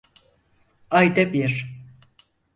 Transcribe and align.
Ayda 0.91 1.33
bir. 1.33 1.81